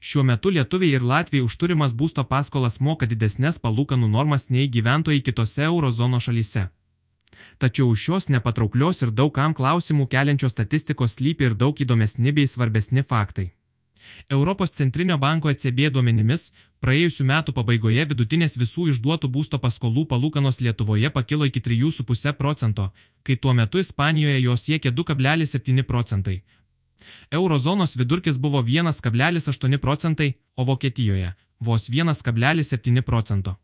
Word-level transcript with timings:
Šiuo 0.00 0.22
metu 0.24 0.48
lietuviai 0.48 0.96
ir 0.96 1.02
latviai 1.04 1.44
už 1.44 1.54
turimas 1.60 1.92
būsto 1.92 2.24
paskolas 2.28 2.80
moka 2.80 3.06
didesnės 3.06 3.60
palūkanų 3.64 4.08
normas 4.08 4.48
nei 4.48 4.68
gyventojai 4.76 5.20
kitose 5.26 5.66
eurozono 5.66 6.20
šalyse. 6.26 6.62
Tačiau 7.60 7.92
už 7.92 8.04
šios 8.06 8.28
nepatrauklios 8.32 9.02
ir 9.04 9.12
daug 9.20 9.32
kam 9.36 9.54
klausimų 9.54 10.06
keliančios 10.14 10.56
statistikos 10.56 11.18
slypi 11.18 11.50
ir 11.50 11.56
daug 11.62 11.80
įdomesni 11.84 12.32
bei 12.32 12.48
svarbesni 12.48 13.04
faktai. 13.10 13.50
Europos 14.30 14.72
centrinio 14.78 15.18
banko 15.18 15.50
ECB 15.52 15.90
duomenimis, 15.92 16.46
praėjusiu 16.80 17.26
metu 17.28 17.52
pabaigoje 17.52 18.06
vidutinės 18.12 18.56
visų 18.62 18.86
išduotų 18.94 19.28
būsto 19.34 19.60
paskolų 19.64 20.06
palūkanos 20.12 20.62
Lietuvoje 20.64 21.10
pakilo 21.16 21.48
iki 21.50 21.60
3,5 21.66 22.32
procento, 22.40 22.88
kai 23.22 23.36
tuo 23.36 23.52
metu 23.60 23.84
Ispanijoje 23.84 24.40
jos 24.40 24.64
siekė 24.64 24.94
2,7 25.02 25.84
procentai, 25.92 26.40
Eurozonos 27.30 27.96
vidurkis 27.96 28.38
buvo 28.38 28.62
1,8 28.62 29.78
procentai, 29.78 30.34
o 30.56 30.64
Vokietijoje 30.64 31.34
vos 31.60 31.88
1,7 31.90 33.02
procento. 33.02 33.56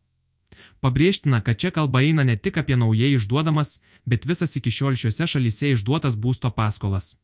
Pabrėžtina, 0.81 1.41
kad 1.41 1.57
čia 1.57 1.71
kalba 1.71 2.01
eina 2.05 2.23
ne 2.23 2.37
tik 2.37 2.57
apie 2.61 2.77
naujai 2.77 3.13
išduodamas, 3.17 3.79
bet 4.05 4.25
visas 4.29 4.55
iki 4.55 4.71
šiol 4.71 4.97
šiuose 5.01 5.27
šalyse 5.33 5.73
išduotas 5.73 6.15
būsto 6.15 6.51
paskolas. 6.53 7.15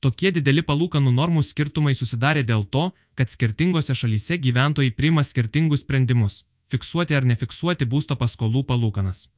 Tokie 0.00 0.30
dideli 0.34 0.62
palūkanų 0.62 1.10
normų 1.14 1.42
skirtumai 1.42 1.94
susidarė 1.98 2.44
dėl 2.46 2.64
to, 2.64 2.90
kad 3.18 3.30
skirtingose 3.30 3.94
šalyse 3.94 4.38
gyventojai 4.38 4.94
priima 4.94 5.24
skirtingus 5.26 5.82
sprendimus- 5.82 6.44
fiksuoti 6.72 7.14
ar 7.14 7.24
nefiksuoti 7.24 7.86
būsto 7.86 8.14
paskolų 8.16 8.62
palūkanas. 8.70 9.28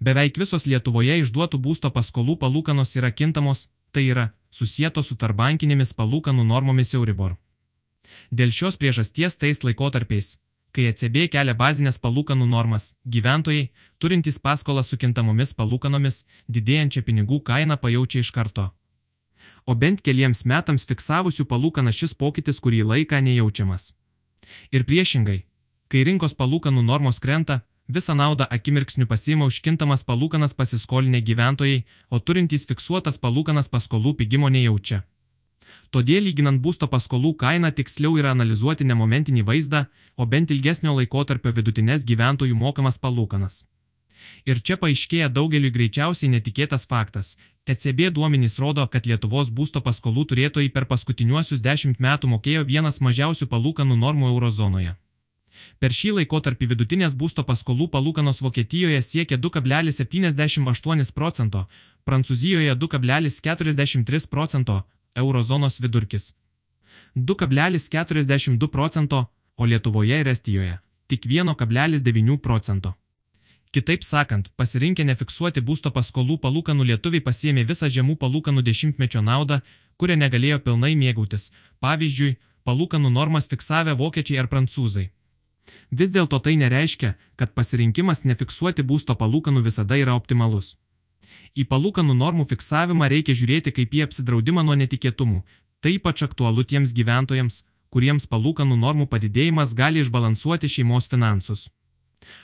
Beveik 0.00 0.38
visos 0.38 0.66
Lietuvoje 0.66 1.20
išduotų 1.22 1.60
būsto 1.66 1.90
paskolų 1.90 2.38
palūkanos 2.38 2.96
yra 2.96 3.10
kintamos, 3.10 3.68
tai 3.92 4.08
yra 4.12 4.32
susijęto 4.50 5.02
su 5.02 5.16
tarbankinėmis 5.16 5.94
palūkanų 5.98 6.44
normomis 6.44 6.94
Euribor. 6.94 7.36
Dėl 8.30 8.52
šios 8.54 8.76
priežasties 8.80 9.36
tais 9.36 9.62
laikotarpiais, 9.64 10.38
kai 10.72 10.88
ECB 10.90 11.28
kelia 11.32 11.54
bazinės 11.54 12.00
palūkanų 12.04 12.46
normas, 12.48 12.94
gyventojai, 13.04 13.68
turintys 13.98 14.38
paskolą 14.38 14.84
su 14.84 14.98
kintamomis 15.00 15.54
palūkanomis, 15.58 16.24
didėjančią 16.48 17.04
pinigų 17.08 17.40
kainą 17.50 17.76
pajaučia 17.76 18.24
iš 18.24 18.32
karto. 18.36 18.70
O 19.66 19.74
bent 19.74 20.02
keliems 20.02 20.44
metams 20.44 20.86
fiksavusių 20.88 21.44
palūkaną 21.52 21.92
šis 21.94 22.14
pokytis 22.14 22.60
kurį 22.64 22.82
laiką 22.92 23.20
nejaučiamas. 23.24 23.92
Ir 24.72 24.84
priešingai, 24.88 25.44
kai 25.88 26.04
rinkos 26.08 26.34
palūkanų 26.36 26.84
normos 26.84 27.20
krenta, 27.20 27.62
Visą 27.88 28.14
naudą 28.14 28.44
akimirksniu 28.56 29.06
pasiima 29.08 29.46
užkintamas 29.48 30.02
palūkanas 30.08 30.54
pasiskolinę 30.54 31.22
gyventojai, 31.28 31.84
o 32.10 32.20
turintys 32.20 32.66
fiksuotas 32.68 33.16
palūkanas 33.22 33.70
paskolų 33.74 34.12
pigimo 34.18 34.50
nejaučia. 34.52 34.98
Todėl 35.90 36.26
lyginant 36.28 36.60
būsto 36.60 36.88
paskolų 36.94 37.32
kainą 37.42 37.70
tiksliau 37.78 38.18
yra 38.20 38.34
analizuoti 38.36 38.84
ne 38.84 38.98
momentinį 39.02 39.46
vaizdą, 39.50 39.86
o 40.20 40.26
bent 40.26 40.52
ilgesnio 40.52 40.92
laikotarpio 40.98 41.54
vidutinės 41.60 42.04
gyventojų 42.12 42.60
mokamas 42.64 43.00
palūkanas. 43.00 43.64
Ir 44.44 44.60
čia 44.60 44.76
paaiškėja 44.82 45.32
daugeliu 45.32 45.72
greičiausiai 45.72 46.28
netikėtas 46.34 46.84
faktas. 46.92 47.36
TCB 47.64 48.12
duomenys 48.12 48.58
rodo, 48.60 48.84
kad 48.92 49.08
Lietuvos 49.08 49.48
būsto 49.48 49.80
paskolų 49.80 50.28
turėtojai 50.28 50.68
per 50.76 50.84
paskutiniuosius 50.92 51.64
dešimt 51.64 52.04
metų 52.04 52.36
mokėjo 52.36 52.68
vienas 52.68 53.00
mažiausių 53.00 53.48
palūkanų 53.52 53.96
normų 54.04 54.34
eurozonoje. 54.34 54.96
Per 55.78 55.90
šį 55.98 56.10
laikotarpį 56.18 56.66
vidutinės 56.72 57.14
būsto 57.18 57.42
paskolų 57.44 57.88
palūkanos 57.94 58.42
Vokietijoje 58.42 59.00
siekia 59.02 59.36
2,78 59.38 61.12
procento, 61.14 61.66
Prancūzijoje 62.04 62.74
2,43 62.74 64.28
procento, 64.28 64.82
eurozonos 65.14 65.80
vidurkis 65.80 66.34
2,42 67.16 68.68
procento, 68.68 69.26
o 69.56 69.64
Lietuvoje 69.64 70.20
ir 70.20 70.28
Estijoje 70.28 70.78
tik 71.08 71.24
1,9 71.26 72.38
procento. 72.38 72.94
Kitaip 73.72 74.04
sakant, 74.04 74.48
pasirinkę 74.56 75.04
nefiksuoti 75.04 75.60
būsto 75.60 75.90
paskolų 75.92 76.38
palūkanų 76.44 76.86
lietuviai 76.90 77.24
pasiemė 77.24 77.64
visą 77.68 77.88
žemų 77.96 78.16
palūkanų 78.22 78.64
dešimtmečio 78.64 79.20
naudą, 79.24 79.60
kurią 80.00 80.16
negalėjo 80.22 80.58
pilnai 80.64 80.94
mėgautis, 80.96 81.50
pavyzdžiui, 81.84 82.36
palūkanų 82.64 83.12
normas 83.12 83.48
fiksavę 83.50 83.96
vokiečiai 84.00 84.40
ar 84.40 84.48
prancūzai. 84.52 85.08
Vis 85.90 86.12
dėlto 86.14 86.38
tai 86.44 86.56
nereiškia, 86.60 87.14
kad 87.36 87.54
pasirinkimas 87.54 88.24
nefiksuoti 88.24 88.84
būsto 88.90 89.16
palūkanų 89.20 89.64
visada 89.64 89.96
yra 90.00 90.16
optimalus. 90.18 90.76
Į 91.56 91.64
palūkanų 91.70 92.14
normų 92.18 92.46
fiksavimą 92.50 93.08
reikia 93.12 93.36
žiūrėti 93.38 93.72
kaip 93.76 93.94
į 93.94 94.04
apsidraudimą 94.06 94.64
nuo 94.66 94.76
netikėtumų. 94.80 95.42
Tai 95.80 95.90
ypač 95.94 96.24
aktualu 96.26 96.64
tiems 96.64 96.92
gyventojams, 96.96 97.62
kuriems 97.94 98.26
palūkanų 98.32 98.76
normų 98.84 99.06
padidėjimas 99.12 99.74
gali 99.78 100.02
išbalansuoti 100.04 100.70
šeimos 100.74 101.08
finansus. 101.12 101.68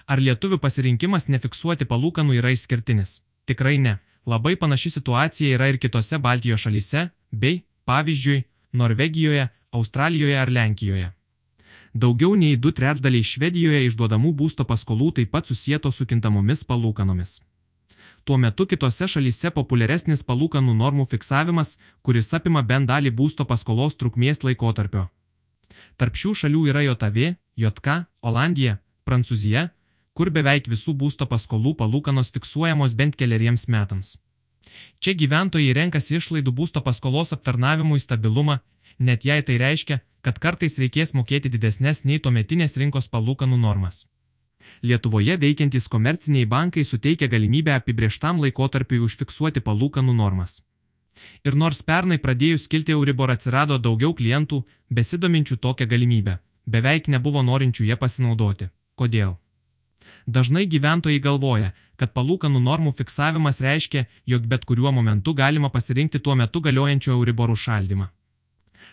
Ar 0.07 0.23
lietuvių 0.23 0.61
pasirinkimas 0.63 1.29
nefiksuoti 1.29 1.89
palūkanų 1.91 2.39
yra 2.41 2.53
išskirtinis? 2.55 3.21
Tikrai 3.49 3.77
ne. 3.79 3.99
Labai 4.25 4.55
panaši 4.57 4.95
situacija 4.95 5.57
yra 5.59 5.69
ir 5.69 5.79
kitose 5.83 6.19
Baltijos 6.19 6.63
šalyse, 6.65 7.11
bei, 7.31 7.65
pavyzdžiui, 7.85 8.45
Norvegijoje, 8.73 9.49
Australijoje 9.77 10.39
ar 10.41 10.51
Lenkijoje. 10.51 11.11
Daugiau 11.95 12.35
nei 12.35 12.57
du 12.59 12.73
trečdaliai 12.75 13.23
Švedijoje 13.23 13.85
išduodamų 13.87 14.33
būsto 14.35 14.65
paskolų 14.67 15.13
taip 15.15 15.31
pat 15.31 15.47
susijęto 15.47 15.93
su 15.95 16.07
kintamomis 16.11 16.65
palūkanomis. 16.67 17.35
Tuo 18.25 18.39
metu 18.45 18.67
kitose 18.67 19.07
šalyse 19.13 19.53
populiaresnis 19.55 20.25
palūkanų 20.27 20.75
normų 20.75 21.05
fiksavimas, 21.13 21.77
kuris 22.03 22.33
apima 22.35 22.63
bent 22.63 22.89
dalį 22.91 23.13
būsto 23.21 23.47
paskolos 23.47 23.95
trukmės 24.01 24.43
laikotarpio. 24.43 25.05
Tarp 25.97 26.19
šių 26.19 26.33
šalių 26.41 26.63
yra 26.73 26.83
JAV, 26.83 27.19
JK, 27.63 27.95
Olandija, 28.27 28.79
Prancūzija, 29.07 29.69
kur 30.15 30.31
beveik 30.35 30.67
visų 30.73 30.97
būsto 30.99 31.29
paskolų 31.31 31.77
palūkanos 31.79 32.33
fiksuojamos 32.35 32.97
bent 32.99 33.15
keliariems 33.15 33.69
metams. 33.69 34.17
Čia 34.99 35.15
gyventojai 35.15 35.71
renkasi 35.79 36.19
išlaidų 36.19 36.51
būsto 36.59 36.83
paskolos 36.83 37.31
aptarnavimui 37.37 38.01
stabilumą, 38.03 38.59
net 38.99 39.29
jei 39.29 39.47
tai 39.47 39.61
reiškia, 39.63 40.01
kad 40.25 40.41
kartais 40.41 40.79
reikės 40.81 41.13
mokėti 41.19 41.53
didesnės 41.53 42.05
nei 42.09 42.21
tuometinės 42.25 42.77
rinkos 42.81 43.11
palūkanų 43.13 43.59
normas. 43.61 44.05
Lietuvoje 44.83 45.37
veikiantys 45.41 45.89
komerciniai 45.93 46.47
bankai 46.55 46.85
suteikia 46.91 47.29
galimybę 47.35 47.75
apibrieštam 47.75 48.41
laikotarpiui 48.45 49.03
užfiksuoti 49.07 49.61
palūkanų 49.69 50.15
normas. 50.23 50.63
Ir 51.47 51.55
nors 51.63 51.83
pernai 51.91 52.19
pradėjus 52.19 52.67
kilti 52.73 52.97
Euribor 52.97 53.31
atsirado 53.35 53.79
daugiau 53.79 54.17
klientų, 54.21 54.65
besidominčių 54.99 55.61
tokią 55.67 55.87
galimybę, 55.93 56.39
beveik 56.67 57.13
nebuvo 57.15 57.45
norinčių 57.51 57.87
ją 57.93 58.01
pasinaudoti. 58.01 58.71
Kodėl? 58.99 59.37
Dažnai 60.27 60.65
gyventojai 60.73 61.21
galvoja, 61.21 61.71
kad 62.01 62.13
palūkanų 62.17 62.61
normų 62.65 62.97
fiksavimas 62.99 63.61
reiškia, 63.65 64.05
jog 64.33 64.49
bet 64.51 64.65
kuriuo 64.69 64.93
momentu 64.93 65.35
galima 65.35 65.71
pasirinkti 65.77 66.21
tuo 66.21 66.35
metu 66.41 66.61
galiojančio 66.61 67.15
Euriborų 67.15 67.57
šaldymą. 67.67 68.11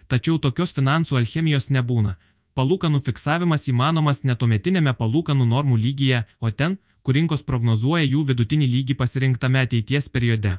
Tačiau 0.08 0.38
tokios 0.38 0.74
finansų 0.78 1.18
alchemijos 1.22 1.70
nebūna. 1.76 2.18
Palūkanų 2.56 3.00
fiksavimas 3.06 3.70
įmanomas 3.72 4.24
netometinėme 4.28 4.94
palūkanų 5.00 5.46
normų 5.48 5.78
lygyje, 5.86 6.26
o 6.40 6.52
ten, 6.52 6.78
kur 7.04 7.16
rinkos 7.16 7.46
prognozuoja 7.48 8.04
jų 8.06 8.26
vidutinį 8.32 8.68
lygį 8.76 8.98
pasirinktame 9.00 9.62
ateities 9.66 10.10
periode. 10.10 10.58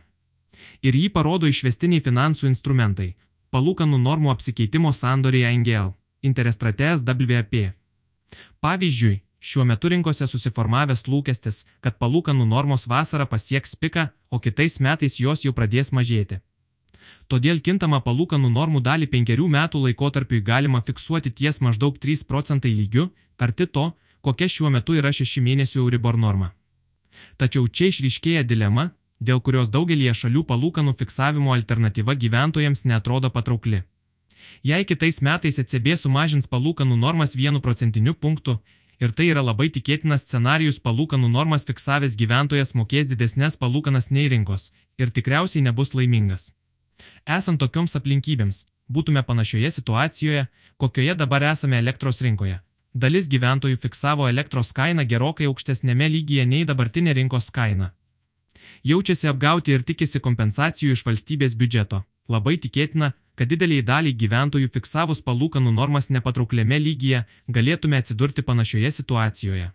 Ir 0.82 0.96
jį 0.96 1.08
parodo 1.16 1.48
išvestiniai 1.48 2.04
finansų 2.04 2.48
instrumentai- 2.52 3.14
palūkanų 3.54 3.98
normų 4.06 4.32
apsikeitimo 4.32 4.92
sandoriai 4.92 5.52
NGL, 5.58 5.92
Interestratės 6.22 7.02
WP. 7.04 7.72
Pavyzdžiui, 8.60 9.20
šiuo 9.40 9.64
metu 9.66 9.88
rinkose 9.88 10.26
susiformavęs 10.30 11.02
lūkestis, 11.10 11.64
kad 11.80 11.98
palūkanų 11.98 12.46
normos 12.46 12.86
vasarą 12.86 13.26
pasieks 13.26 13.74
piką, 13.76 14.10
o 14.30 14.38
kitais 14.38 14.78
metais 14.80 15.18
jos 15.20 15.44
jau 15.44 15.52
pradės 15.52 15.92
mažėti. 15.92 16.40
Todėl 17.32 17.62
kintamą 17.64 18.02
palūkanų 18.04 18.50
normų 18.52 18.82
dalį 18.84 19.06
penkerių 19.12 19.46
metų 19.54 19.80
laikotarpiui 19.86 20.42
galima 20.44 20.82
fiksuoti 20.84 21.30
ties 21.38 21.62
maždaug 21.64 21.96
3 22.02 22.26
procentai 22.28 22.72
lygiu, 22.76 23.06
arti 23.42 23.66
to, 23.66 23.84
kokia 24.20 24.48
šiuo 24.54 24.70
metu 24.74 24.98
yra 25.00 25.12
6 25.18 25.40
mėnesių 25.46 25.80
Euribor 25.82 26.18
norma. 26.24 26.50
Tačiau 27.40 27.64
čia 27.66 27.88
išryškėja 27.88 28.44
dilema, 28.50 28.84
dėl 29.28 29.40
kurios 29.40 29.72
daugelie 29.72 30.12
šalių 30.20 30.44
palūkanų 30.52 30.94
fiksavimo 31.00 31.56
alternatyva 31.56 32.18
gyventojams 32.26 32.84
netrodo 32.92 33.32
patraukli. 33.32 33.82
Jei 34.62 34.84
kitais 34.84 35.22
metais 35.24 35.58
ECB 35.64 35.96
sumažins 36.04 36.50
palūkanų 36.52 37.00
normas 37.00 37.36
1 37.36 37.64
procentiniu 37.64 38.14
punktu, 38.14 38.60
ir 39.00 39.10
tai 39.16 39.32
yra 39.32 39.42
labai 39.50 39.72
tikėtinas 39.72 40.28
scenarius 40.28 40.84
palūkanų 40.88 41.32
normas 41.36 41.64
fiksavęs 41.68 42.18
gyventojas 42.20 42.76
mokės 42.78 43.08
didesnės 43.12 43.56
palūkanas 43.62 44.12
nei 44.16 44.28
rinkos 44.28 44.72
ir 45.00 45.08
tikriausiai 45.10 45.64
nebus 45.68 45.96
laimingas. 45.96 46.52
Esant 47.38 47.60
tokioms 47.62 47.96
aplinkybėms, 47.98 48.64
būtume 48.88 49.22
panašioje 49.22 49.70
situacijoje, 49.78 50.46
kokioje 50.76 51.14
dabar 51.22 51.46
esame 51.52 51.78
elektros 51.78 52.20
rinkoje. 52.26 52.60
Dalis 52.94 53.28
gyventojų 53.32 53.78
fiksavo 53.80 54.28
elektros 54.28 54.72
kainą 54.76 55.04
gerokai 55.08 55.48
aukštesnėme 55.48 56.08
lygyje 56.12 56.44
nei 56.46 56.64
dabartinė 56.68 57.14
rinkos 57.16 57.48
kaina. 57.50 57.92
Jaučiasi 58.84 59.28
apgauti 59.30 59.72
ir 59.72 59.84
tikisi 59.88 60.20
kompensacijų 60.20 60.96
iš 60.96 61.04
valstybės 61.06 61.54
biudžeto. 61.56 62.02
Labai 62.28 62.56
tikėtina, 62.64 63.12
kad 63.34 63.48
dideliai 63.48 63.82
daliai 63.82 64.16
gyventojų 64.22 64.68
fiksavus 64.74 65.22
palūkanų 65.26 65.72
normas 65.78 66.10
nepatraukliame 66.10 66.78
lygyje 66.78 67.22
galėtume 67.48 67.98
atsidurti 68.02 68.42
panašioje 68.42 68.90
situacijoje. 68.98 69.70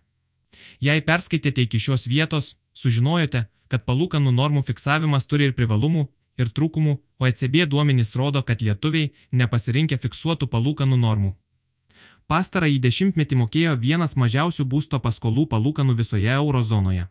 Jei 0.80 1.02
perskaitėte 1.08 1.64
iki 1.66 1.80
šios 1.82 2.06
vietos, 2.08 2.54
sužinojote, 2.72 3.44
kad 3.68 3.84
palūkanų 3.88 4.32
normų 4.32 4.62
fiksavimas 4.70 5.26
turi 5.26 5.48
ir 5.48 5.56
privalumų, 5.58 6.06
ir 6.38 6.50
trūkumų, 6.54 6.94
o 7.18 7.26
ECB 7.26 7.66
duomenys 7.70 8.14
rodo, 8.16 8.42
kad 8.42 8.62
lietuviai 8.62 9.12
nepasirinkę 9.32 9.98
fiksuotų 9.98 10.48
palūkanų 10.54 10.98
normų. 11.04 11.34
Pastarąjį 12.28 12.78
dešimtmetį 12.84 13.38
mokėjo 13.42 13.76
vienas 13.80 14.14
mažiausių 14.20 14.66
būsto 14.72 15.00
paskolų 15.00 15.46
palūkanų 15.52 15.96
visoje 15.96 16.28
eurozonoje. 16.34 17.08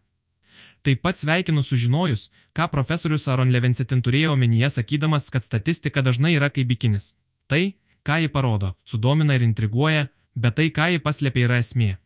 Taip 0.86 1.02
pat 1.02 1.18
sveikinu 1.18 1.64
sužinojus, 1.66 2.30
ką 2.56 2.68
profesorius 2.72 3.28
Aron 3.28 3.52
Levensetin 3.52 4.04
turėjo 4.06 4.36
omenyje 4.38 4.70
sakydamas, 4.78 5.30
kad 5.34 5.44
statistika 5.44 6.04
dažnai 6.06 6.36
yra 6.38 6.52
kaip 6.54 6.70
bikinis. 6.70 7.16
Tai, 7.50 7.74
ką 8.06 8.22
ji 8.22 8.30
parodo, 8.32 8.76
sudomina 8.86 9.36
ir 9.36 9.44
intriguoja, 9.44 10.08
bet 10.36 10.56
tai, 10.60 10.70
ką 10.70 10.92
ji 10.94 11.02
paslėpia, 11.04 11.48
yra 11.50 11.58
esmė. 11.64 11.98